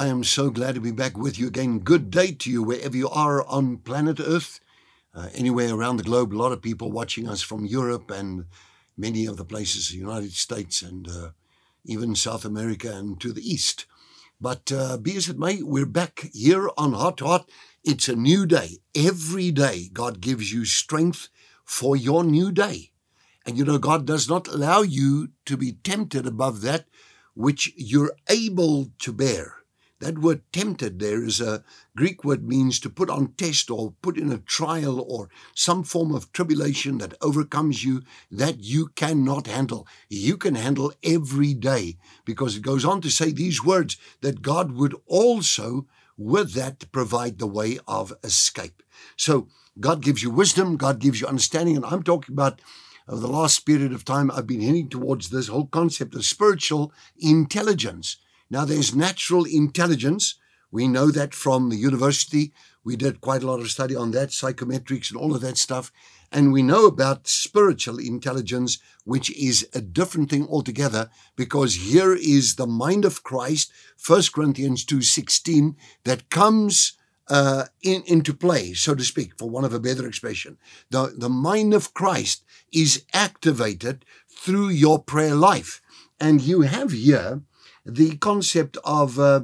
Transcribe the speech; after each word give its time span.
I 0.00 0.06
am 0.06 0.24
so 0.24 0.48
glad 0.48 0.76
to 0.76 0.80
be 0.80 0.92
back 0.92 1.18
with 1.18 1.38
you 1.38 1.46
again. 1.46 1.80
Good 1.80 2.10
day 2.10 2.32
to 2.32 2.50
you 2.50 2.62
wherever 2.62 2.96
you 2.96 3.10
are 3.10 3.46
on 3.46 3.76
planet 3.76 4.18
Earth, 4.18 4.58
uh, 5.14 5.28
anywhere 5.34 5.74
around 5.74 5.98
the 5.98 6.02
globe. 6.02 6.32
A 6.32 6.40
lot 6.40 6.52
of 6.52 6.62
people 6.62 6.90
watching 6.90 7.28
us 7.28 7.42
from 7.42 7.66
Europe 7.66 8.10
and 8.10 8.46
many 8.96 9.26
of 9.26 9.36
the 9.36 9.44
places, 9.44 9.90
the 9.90 9.98
United 9.98 10.32
States 10.32 10.80
and 10.80 11.06
uh, 11.06 11.30
even 11.84 12.16
South 12.16 12.46
America 12.46 12.90
and 12.90 13.20
to 13.20 13.30
the 13.30 13.46
east. 13.46 13.84
But 14.40 14.72
uh, 14.72 14.96
be 14.96 15.18
as 15.18 15.28
it 15.28 15.38
may, 15.38 15.62
we're 15.62 15.84
back 15.84 16.30
here 16.32 16.70
on 16.78 16.94
Hot 16.94 17.20
Hot. 17.20 17.50
It's 17.84 18.08
a 18.08 18.16
new 18.16 18.46
day. 18.46 18.78
Every 18.96 19.50
day, 19.50 19.90
God 19.92 20.22
gives 20.22 20.50
you 20.50 20.64
strength 20.64 21.28
for 21.62 21.94
your 21.94 22.24
new 22.24 22.50
day. 22.50 22.92
And 23.44 23.58
you 23.58 23.66
know, 23.66 23.76
God 23.76 24.06
does 24.06 24.30
not 24.30 24.48
allow 24.48 24.80
you 24.80 25.28
to 25.44 25.58
be 25.58 25.72
tempted 25.72 26.26
above 26.26 26.62
that 26.62 26.86
which 27.34 27.74
you're 27.76 28.14
able 28.30 28.92
to 29.00 29.12
bear. 29.12 29.59
That 30.00 30.18
word 30.18 30.42
tempted 30.52 30.98
there 30.98 31.22
is 31.22 31.40
a 31.40 31.62
Greek 31.94 32.24
word 32.24 32.42
means 32.42 32.80
to 32.80 32.90
put 32.90 33.10
on 33.10 33.34
test 33.36 33.70
or 33.70 33.94
put 34.02 34.16
in 34.16 34.32
a 34.32 34.38
trial 34.38 35.00
or 35.00 35.28
some 35.54 35.84
form 35.84 36.14
of 36.14 36.32
tribulation 36.32 36.98
that 36.98 37.14
overcomes 37.20 37.84
you 37.84 38.02
that 38.30 38.60
you 38.60 38.88
cannot 38.88 39.46
handle. 39.46 39.86
You 40.08 40.36
can 40.36 40.54
handle 40.54 40.92
every 41.04 41.54
day 41.54 41.98
because 42.24 42.56
it 42.56 42.62
goes 42.62 42.84
on 42.84 43.02
to 43.02 43.10
say 43.10 43.30
these 43.30 43.62
words 43.62 43.98
that 44.22 44.42
God 44.42 44.72
would 44.72 44.94
also 45.06 45.86
with 46.16 46.54
that 46.54 46.90
provide 46.92 47.38
the 47.38 47.46
way 47.46 47.78
of 47.86 48.12
escape. 48.24 48.82
So 49.16 49.48
God 49.78 50.02
gives 50.02 50.22
you 50.22 50.30
wisdom, 50.30 50.76
God 50.76 50.98
gives 50.98 51.20
you 51.20 51.26
understanding, 51.26 51.76
and 51.76 51.84
I'm 51.84 52.02
talking 52.02 52.34
about 52.34 52.60
over 53.08 53.20
the 53.20 53.28
last 53.28 53.60
period 53.66 53.92
of 53.92 54.04
time, 54.04 54.30
I've 54.30 54.46
been 54.46 54.60
heading 54.60 54.88
towards 54.88 55.30
this 55.30 55.48
whole 55.48 55.66
concept 55.66 56.14
of 56.14 56.24
spiritual 56.24 56.92
intelligence. 57.18 58.18
Now, 58.50 58.64
there's 58.64 58.94
natural 58.94 59.44
intelligence. 59.44 60.34
We 60.72 60.88
know 60.88 61.10
that 61.12 61.34
from 61.34 61.70
the 61.70 61.76
university. 61.76 62.52
We 62.82 62.96
did 62.96 63.20
quite 63.20 63.42
a 63.42 63.46
lot 63.46 63.60
of 63.60 63.70
study 63.70 63.94
on 63.94 64.10
that, 64.12 64.30
psychometrics 64.30 65.10
and 65.10 65.20
all 65.20 65.34
of 65.34 65.40
that 65.42 65.56
stuff. 65.56 65.92
And 66.32 66.52
we 66.52 66.62
know 66.62 66.86
about 66.86 67.28
spiritual 67.28 67.98
intelligence, 67.98 68.78
which 69.04 69.30
is 69.36 69.68
a 69.74 69.80
different 69.80 70.30
thing 70.30 70.46
altogether, 70.48 71.10
because 71.36 71.74
here 71.74 72.14
is 72.14 72.54
the 72.54 72.66
mind 72.66 73.04
of 73.04 73.24
Christ, 73.24 73.72
1 74.04 74.22
Corinthians 74.32 74.84
2.16, 74.84 75.74
that 76.04 76.30
comes 76.30 76.92
uh, 77.28 77.64
in, 77.82 78.02
into 78.06 78.32
play, 78.32 78.74
so 78.74 78.94
to 78.94 79.04
speak, 79.04 79.36
for 79.38 79.50
one 79.50 79.64
of 79.64 79.74
a 79.74 79.80
better 79.80 80.06
expression. 80.06 80.56
The, 80.90 81.14
the 81.16 81.28
mind 81.28 81.74
of 81.74 81.94
Christ 81.94 82.44
is 82.72 83.04
activated 83.12 84.04
through 84.28 84.68
your 84.68 85.02
prayer 85.02 85.34
life. 85.34 85.80
And 86.20 86.40
you 86.40 86.62
have 86.62 86.92
here 86.92 87.42
the 87.84 88.16
concept 88.18 88.76
of 88.84 89.18
uh, 89.18 89.42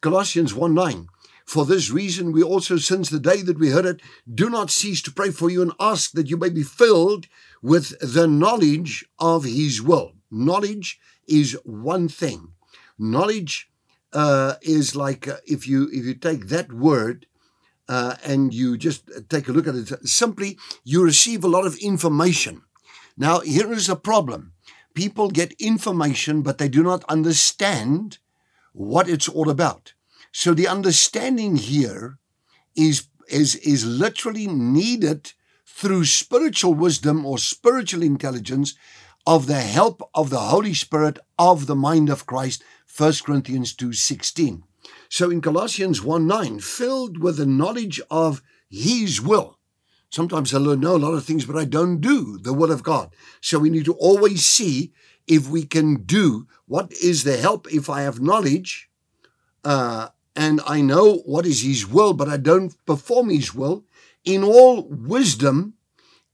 Colossians 0.00 0.54
1 0.54 0.74
9. 0.74 1.08
For 1.46 1.64
this 1.64 1.90
reason, 1.90 2.32
we 2.32 2.42
also, 2.42 2.76
since 2.76 3.08
the 3.08 3.20
day 3.20 3.40
that 3.42 3.58
we 3.58 3.70
heard 3.70 3.86
it, 3.86 4.00
do 4.32 4.50
not 4.50 4.70
cease 4.70 5.00
to 5.02 5.12
pray 5.12 5.30
for 5.30 5.48
you 5.48 5.62
and 5.62 5.72
ask 5.78 6.10
that 6.12 6.28
you 6.28 6.36
may 6.36 6.48
be 6.48 6.64
filled 6.64 7.28
with 7.62 7.96
the 8.00 8.26
knowledge 8.26 9.06
of 9.20 9.44
His 9.44 9.80
will. 9.80 10.14
Knowledge 10.28 10.98
is 11.28 11.56
one 11.64 12.08
thing. 12.08 12.52
Knowledge 12.98 13.70
uh, 14.12 14.54
is 14.62 14.96
like 14.96 15.28
uh, 15.28 15.36
if 15.46 15.68
you 15.68 15.88
if 15.92 16.04
you 16.04 16.14
take 16.14 16.48
that 16.48 16.72
word 16.72 17.26
uh, 17.88 18.16
and 18.24 18.52
you 18.52 18.76
just 18.76 19.08
take 19.28 19.48
a 19.48 19.52
look 19.52 19.68
at 19.68 19.76
it, 19.76 20.08
simply 20.08 20.58
you 20.82 21.04
receive 21.04 21.44
a 21.44 21.48
lot 21.48 21.66
of 21.66 21.76
information. 21.76 22.62
Now 23.16 23.40
here 23.40 23.72
is 23.72 23.88
a 23.88 23.96
problem 23.96 24.52
people 24.96 25.30
get 25.30 25.52
information, 25.60 26.42
but 26.42 26.58
they 26.58 26.68
do 26.68 26.82
not 26.82 27.04
understand 27.04 28.18
what 28.72 29.08
it's 29.08 29.28
all 29.28 29.48
about. 29.48 29.92
So 30.32 30.54
the 30.54 30.66
understanding 30.66 31.56
here 31.56 32.18
is, 32.74 33.06
is, 33.28 33.54
is 33.56 33.86
literally 33.86 34.48
needed 34.48 35.32
through 35.64 36.06
spiritual 36.06 36.74
wisdom 36.74 37.24
or 37.24 37.38
spiritual 37.38 38.02
intelligence 38.02 38.74
of 39.26 39.46
the 39.46 39.60
help 39.60 40.02
of 40.14 40.30
the 40.30 40.40
Holy 40.40 40.72
Spirit 40.72 41.18
of 41.38 41.66
the 41.66 41.76
mind 41.76 42.08
of 42.08 42.26
Christ, 42.26 42.64
1 42.96 43.12
Corinthians 43.24 43.74
2.16. 43.74 44.62
So 45.08 45.30
in 45.30 45.40
Colossians 45.40 46.00
1.9, 46.00 46.62
filled 46.62 47.18
with 47.18 47.36
the 47.36 47.46
knowledge 47.46 48.00
of 48.10 48.42
his 48.70 49.20
will, 49.20 49.55
Sometimes 50.10 50.54
I 50.54 50.58
know 50.58 50.96
a 50.96 50.98
lot 50.98 51.14
of 51.14 51.24
things, 51.24 51.44
but 51.44 51.56
I 51.56 51.64
don't 51.64 52.00
do 52.00 52.38
the 52.38 52.52
will 52.52 52.72
of 52.72 52.82
God. 52.82 53.14
So 53.40 53.58
we 53.58 53.70
need 53.70 53.84
to 53.86 53.94
always 53.94 54.44
see 54.44 54.92
if 55.26 55.48
we 55.48 55.64
can 55.64 56.04
do 56.04 56.46
what 56.66 56.92
is 56.92 57.24
the 57.24 57.36
help 57.36 57.66
if 57.72 57.90
I 57.90 58.02
have 58.02 58.20
knowledge 58.20 58.88
uh, 59.64 60.08
and 60.36 60.60
I 60.66 60.80
know 60.80 61.16
what 61.26 61.44
is 61.44 61.62
His 61.62 61.86
will, 61.86 62.12
but 62.12 62.28
I 62.28 62.36
don't 62.36 62.74
perform 62.86 63.30
His 63.30 63.52
will 63.54 63.84
in 64.24 64.44
all 64.44 64.86
wisdom 64.88 65.74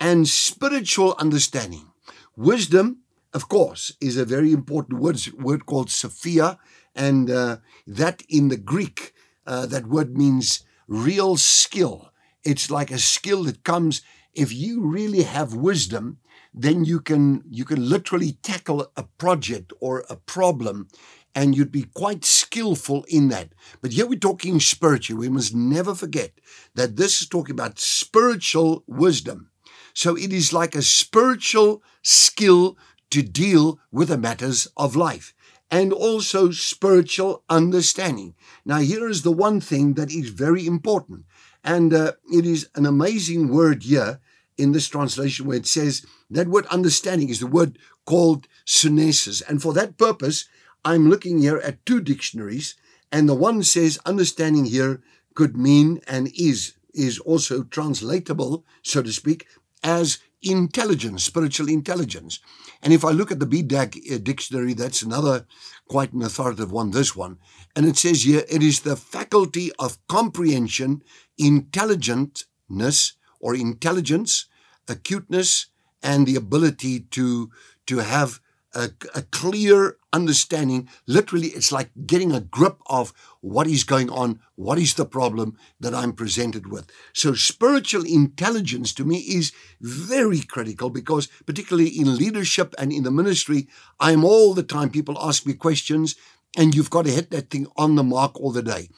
and 0.00 0.26
spiritual 0.26 1.14
understanding. 1.18 1.92
Wisdom, 2.36 2.98
of 3.32 3.48
course, 3.48 3.94
is 4.00 4.16
a 4.16 4.24
very 4.24 4.52
important 4.52 4.98
word, 4.98 5.20
word 5.38 5.66
called 5.66 5.90
Sophia, 5.90 6.58
and 6.94 7.30
uh, 7.30 7.58
that 7.86 8.22
in 8.28 8.48
the 8.48 8.56
Greek, 8.56 9.12
uh, 9.46 9.66
that 9.66 9.86
word 9.86 10.16
means 10.16 10.64
real 10.88 11.36
skill 11.36 12.09
it's 12.44 12.70
like 12.70 12.90
a 12.90 12.98
skill 12.98 13.44
that 13.44 13.64
comes 13.64 14.02
if 14.32 14.52
you 14.52 14.86
really 14.86 15.22
have 15.22 15.54
wisdom, 15.54 16.18
then 16.54 16.84
you 16.84 17.00
can 17.00 17.42
you 17.48 17.64
can 17.64 17.88
literally 17.88 18.32
tackle 18.42 18.90
a 18.96 19.04
project 19.18 19.72
or 19.80 20.04
a 20.08 20.16
problem 20.16 20.88
and 21.34 21.56
you'd 21.56 21.72
be 21.72 21.84
quite 21.94 22.24
skillful 22.24 23.04
in 23.08 23.28
that. 23.28 23.52
But 23.80 23.92
here 23.92 24.06
we're 24.06 24.18
talking 24.18 24.58
spiritual. 24.58 25.18
We 25.18 25.28
must 25.28 25.54
never 25.54 25.94
forget 25.94 26.32
that 26.74 26.96
this 26.96 27.22
is 27.22 27.28
talking 27.28 27.54
about 27.54 27.78
spiritual 27.78 28.82
wisdom. 28.86 29.50
So 29.94 30.16
it 30.16 30.32
is 30.32 30.52
like 30.52 30.74
a 30.74 30.82
spiritual 30.82 31.82
skill 32.02 32.76
to 33.10 33.22
deal 33.22 33.78
with 33.90 34.08
the 34.08 34.18
matters 34.18 34.68
of 34.76 34.96
life 34.96 35.34
and 35.70 35.92
also 35.92 36.50
spiritual 36.50 37.44
understanding. 37.48 38.34
Now, 38.64 38.78
here 38.78 39.08
is 39.08 39.22
the 39.22 39.32
one 39.32 39.60
thing 39.60 39.94
that 39.94 40.10
is 40.10 40.30
very 40.30 40.66
important 40.66 41.24
and 41.64 41.92
uh, 41.92 42.12
it 42.32 42.46
is 42.46 42.68
an 42.74 42.86
amazing 42.86 43.48
word 43.48 43.82
here 43.82 44.20
in 44.56 44.72
this 44.72 44.88
translation 44.88 45.46
where 45.46 45.56
it 45.56 45.66
says 45.66 46.04
that 46.28 46.48
word 46.48 46.66
understanding 46.66 47.28
is 47.28 47.40
the 47.40 47.46
word 47.46 47.78
called 48.04 48.46
sunesis. 48.66 49.42
And 49.48 49.62
for 49.62 49.72
that 49.74 49.98
purpose, 49.98 50.46
I'm 50.84 51.08
looking 51.08 51.40
here 51.40 51.58
at 51.58 51.84
two 51.84 52.00
dictionaries, 52.00 52.74
and 53.12 53.28
the 53.28 53.34
one 53.34 53.62
says 53.62 53.98
understanding 54.06 54.66
here 54.66 55.02
could 55.34 55.56
mean 55.56 56.00
and 56.06 56.30
is 56.36 56.74
is 56.92 57.18
also 57.20 57.62
translatable, 57.62 58.64
so 58.82 59.00
to 59.00 59.12
speak, 59.12 59.46
as 59.82 60.18
intelligence, 60.42 61.24
spiritual 61.24 61.68
intelligence. 61.68 62.40
And 62.82 62.92
if 62.92 63.04
I 63.04 63.10
look 63.10 63.30
at 63.30 63.40
the 63.40 63.46
BDAG 63.46 64.12
uh, 64.12 64.18
dictionary, 64.18 64.74
that's 64.74 65.02
another 65.02 65.46
quite 65.88 66.12
an 66.12 66.22
authoritative 66.22 66.72
one, 66.72 66.90
this 66.90 67.14
one. 67.14 67.38
And 67.76 67.86
it 67.86 67.96
says 67.96 68.24
here, 68.24 68.44
it 68.48 68.62
is 68.62 68.80
the 68.80 68.96
faculty 68.96 69.70
of 69.78 69.98
comprehension, 70.06 71.02
intelligentness 71.38 73.12
or 73.40 73.54
intelligence, 73.54 74.46
acuteness, 74.88 75.66
and 76.02 76.26
the 76.26 76.36
ability 76.36 77.00
to, 77.00 77.50
to 77.86 77.98
have 77.98 78.40
a, 78.74 78.90
a, 79.14 79.22
clear 79.22 79.96
understanding. 80.12 80.88
Literally, 81.06 81.48
it's 81.48 81.72
like 81.72 81.90
getting 82.06 82.32
a 82.32 82.40
grip 82.40 82.78
of 82.86 83.12
what 83.40 83.66
is 83.66 83.84
going 83.84 84.10
on, 84.10 84.40
what 84.54 84.78
is 84.78 84.94
the 84.94 85.04
problem 85.04 85.56
that 85.80 85.94
I'm 85.94 86.12
presented 86.12 86.70
with. 86.70 86.90
So, 87.12 87.34
spiritual 87.34 88.04
intelligence 88.04 88.92
to 88.94 89.04
me 89.04 89.18
is 89.18 89.52
very 89.80 90.40
critical 90.40 90.90
because, 90.90 91.26
particularly 91.46 91.88
in 91.88 92.16
leadership 92.16 92.74
and 92.78 92.92
in 92.92 93.02
the 93.02 93.10
ministry, 93.10 93.68
I'm 93.98 94.24
all 94.24 94.54
the 94.54 94.62
time, 94.62 94.90
people 94.90 95.18
ask 95.20 95.46
me 95.46 95.54
questions, 95.54 96.16
and 96.56 96.74
you've 96.74 96.90
got 96.90 97.06
to 97.06 97.10
hit 97.10 97.30
that 97.30 97.50
thing 97.50 97.66
on 97.76 97.96
the 97.96 98.04
mark 98.04 98.38
all 98.40 98.52
the 98.52 98.62
day. 98.62 98.88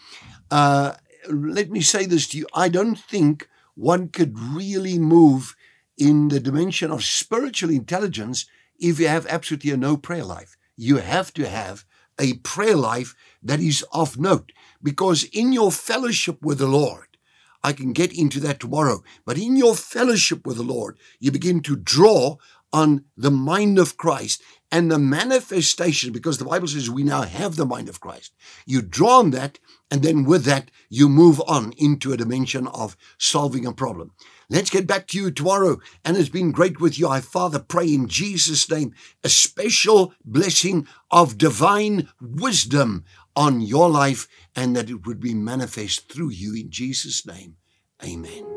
Uh, 0.50 0.94
let 1.29 1.70
me 1.70 1.81
say 1.81 2.05
this 2.05 2.29
to 2.29 2.38
you 2.38 2.46
I 2.55 2.69
don't 2.69 2.99
think 2.99 3.49
one 3.75 4.08
could 4.08 4.38
really 4.38 4.99
move 4.99 5.56
in 5.96 6.29
the 6.29 6.41
dimension 6.41 6.91
of 6.91 7.05
spiritual 7.05 7.70
intelligence 7.70 8.46
if 8.82 8.99
you 8.99 9.08
have 9.08 9.26
absolutely 9.26 9.75
no 9.76 9.96
prayer 9.96 10.25
life. 10.25 10.56
You 10.76 10.96
have 10.96 11.32
to 11.34 11.49
have 11.49 11.84
a 12.19 12.34
prayer 12.34 12.76
life 12.76 13.14
that 13.43 13.61
is 13.61 13.84
of 13.93 14.19
note 14.19 14.52
because 14.82 15.25
in 15.25 15.52
your 15.52 15.70
fellowship 15.70 16.43
with 16.43 16.58
the 16.58 16.67
Lord, 16.67 17.06
I 17.62 17.73
can 17.73 17.93
get 17.93 18.12
into 18.12 18.40
that 18.40 18.58
tomorrow, 18.58 19.05
but 19.25 19.38
in 19.38 19.56
your 19.56 19.76
fellowship 19.76 20.46
with 20.46 20.56
the 20.56 20.64
Lord, 20.64 20.99
you 21.20 21.31
begin 21.31 21.61
to 21.62 21.76
draw 21.76 22.38
on 22.73 23.05
the 23.17 23.31
mind 23.31 23.79
of 23.79 23.96
Christ 23.96 24.43
and 24.73 24.90
the 24.90 24.99
manifestation, 24.99 26.12
because 26.12 26.38
the 26.38 26.46
Bible 26.46 26.67
says 26.67 26.88
we 26.88 27.02
now 27.02 27.23
have 27.23 27.56
the 27.56 27.67
mind 27.67 27.90
of 27.90 28.00
Christ. 28.00 28.32
You 28.64 28.81
draw 28.81 29.19
on 29.19 29.31
that, 29.31 29.58
and 29.90 30.02
then 30.02 30.25
with 30.25 30.44
that, 30.44 30.70
you 30.88 31.11
move 31.11 31.43
on 31.46 31.75
into 31.76 32.12
a 32.12 32.17
dimension 32.17 32.67
of 32.69 32.96
solving 33.19 33.67
a 33.67 33.73
problem. 33.73 34.12
Let's 34.52 34.69
get 34.69 34.87
back 34.87 35.06
to 35.08 35.19
you 35.19 35.31
tomorrow. 35.31 35.81
And 36.04 36.14
it's 36.14 36.28
been 36.28 36.52
great 36.52 36.78
with 36.78 36.99
you. 36.99 37.08
I, 37.08 37.22
Father, 37.22 37.58
pray 37.58 37.94
in 37.94 38.06
Jesus' 38.06 38.70
name 38.70 38.93
a 39.25 39.31
special 39.31 40.12
blessing 40.26 40.87
of 41.10 41.38
divine 41.38 42.10
wisdom 42.20 43.06
on 43.34 43.62
your 43.62 43.88
life 43.88 44.28
and 44.54 44.76
that 44.76 44.90
it 44.90 45.06
would 45.06 45.20
be 45.20 45.32
manifest 45.32 46.12
through 46.12 46.32
you 46.32 46.54
in 46.54 46.70
Jesus' 46.70 47.26
name. 47.26 47.56
Amen. 48.04 48.51